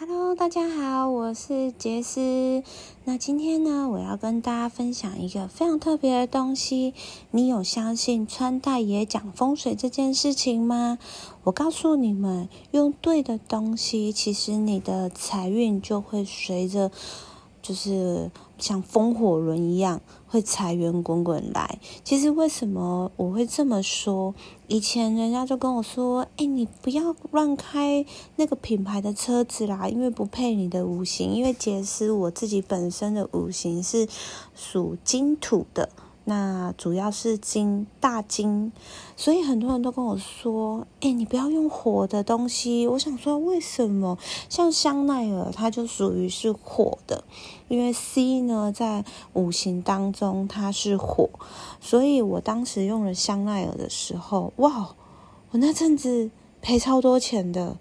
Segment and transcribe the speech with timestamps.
[0.00, 2.62] Hello，大家好，我是杰斯。
[3.02, 6.94] 那今天呢，我要跟大家分享一个非常特别的东西。
[7.32, 10.98] 你有相信穿戴也讲风水这件事情吗？
[11.42, 16.92] 我告诉你们，用对的东西，其实你的财运就会随着，
[17.68, 20.00] 就是像风火轮一样。
[20.30, 21.78] 会财源滚滚来。
[22.04, 24.34] 其实为什么我会这么说？
[24.66, 28.04] 以前人家就跟我说：“哎，你不要乱开
[28.36, 34.06] 那个品牌的车子啦，因为不配你的五行。”因为杰斯我自己本身的五行是
[34.54, 35.88] 属金土的。
[36.28, 38.70] 那主要是金大金，
[39.16, 44.18] 所以很多人都跟我说：“哎，你不要用火的东西。”我想说，为什么？
[44.50, 47.24] 像香奈儿，它就属于是火的，
[47.68, 51.30] 因为 C 呢在五行当中它是火，
[51.80, 54.94] 所以我当时用了香奈儿的时候，哇，
[55.52, 56.30] 我那阵子。
[56.60, 57.76] 赔超多钱的，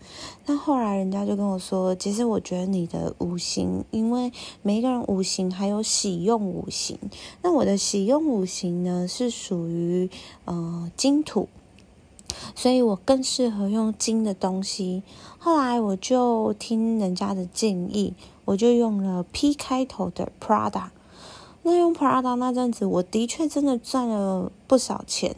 [0.45, 4.31] 那后来人家就跟我说，其实我觉得你的五行，因为
[4.61, 6.97] 每一个人五行还有喜用五行，
[7.41, 10.09] 那我的喜用五行呢是属于
[10.45, 11.49] 呃金土，
[12.55, 15.03] 所以我更适合用金的东西。
[15.37, 18.13] 后来我就听人家的建议，
[18.45, 20.89] 我就用了 P 开头的 Prada。
[21.67, 25.35] 那用 Prada 那阵子，我的确真的赚了不少钱，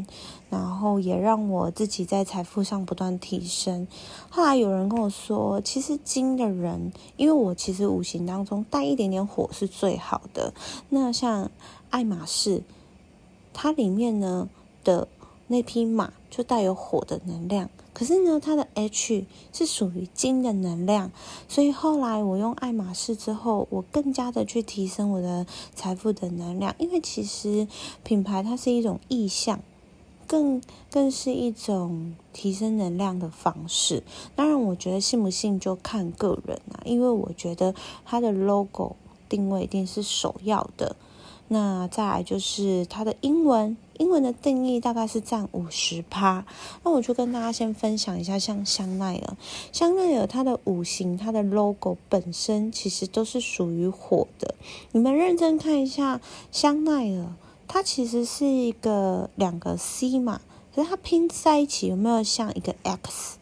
[0.52, 3.88] 然后也让我自己在财富上不断提升。
[4.30, 10.54] 后来有人跟我说，其实金的人，因为我其实五行当中带一点点火是最好的。
[10.90, 11.50] 那像
[11.90, 12.62] 爱马仕，
[13.52, 14.48] 它里面呢
[14.84, 15.08] 的
[15.48, 17.72] 那匹马就带有火的能量。
[17.94, 21.12] 可是呢，它的 H 是属于金的能量，
[21.48, 26.74] 所以后来我用爱马仕之后，我更加的去提升我的财富的能量。
[26.78, 27.68] 因为其实
[28.04, 29.60] 品牌它是一种意向，
[30.28, 34.04] 更更是一种提升能量的方式。
[34.36, 38.96] 当然，我觉得信不信就看个人啊，因为我觉得它的 logo
[39.28, 40.96] 定位一定是首要的。
[41.50, 46.46] 那再来就是它的英文，英文的定义大概是占五十趴。
[46.84, 49.38] 那我就跟大家先分享一下，像香奈儿，
[49.74, 54.56] 香奈儿它的五行，它的 logo 本身其实都是属于火的。
[54.94, 57.36] 你们认真看一下，香奈儿
[57.68, 60.40] 它其实是一个两个 C 嘛，
[60.74, 63.38] 可是它拼在一起有没有像一个 X？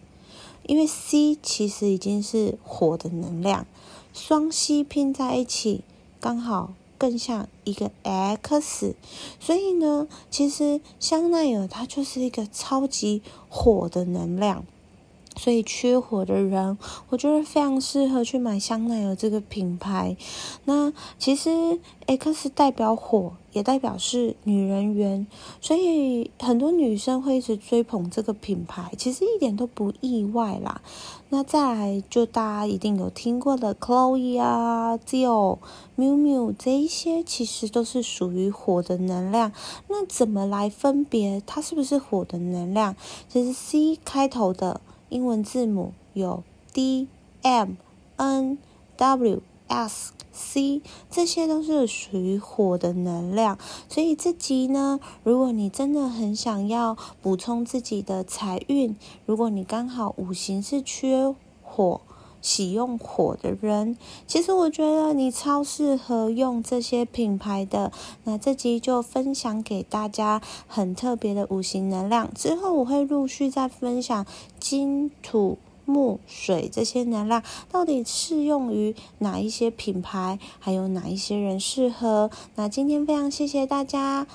[0.63, 3.68] 因为 C 其实已经是火的能量，
[4.12, 5.84] 双 C 拼在一起
[6.19, 6.74] 刚好。
[6.97, 8.95] 更像一个 X，
[9.39, 14.65] 所以呢，其实香奈儿它就是一个超级火的能量。
[15.37, 16.77] 所以缺火的人，
[17.09, 20.17] 我觉得非常适合去买香奈儿这个品牌。
[20.65, 25.27] 那其实 X 代表火，也代表是女人缘，
[25.61, 30.81] 所以很多女生会一直追捧这个品牌，其实一点都不意外啦。
[31.29, 35.59] 那再来，就大家一定有听过的 Chloe 啊、Dior、
[35.97, 39.51] Miu Miu 这一些，其实都是属于火的能量。
[39.87, 42.95] 那怎么来分别它是不是火的能量？
[43.29, 44.81] 其实 C 开头的。
[45.09, 47.07] 英文字母有 D、
[47.41, 47.75] M、
[48.18, 48.57] N、
[48.97, 53.57] W、S、C，这些都是属于火的能量。
[53.90, 58.95] 所以这集呢，如果你真的很想要补充自己的财运，
[59.25, 62.01] 如果你刚好五行是缺火、
[62.41, 67.91] 喜用火的人，其实我觉得你超适合用这些品牌的。
[68.23, 74.25] 那这集就分享给大家很特别的五行能量，之后我会陆续再分享。
[74.59, 82.29] 金、土、木、水这些能量到底适用于哪一些品牌，还有哪一些人适合？
[82.55, 84.27] 那今天非常谢谢大家。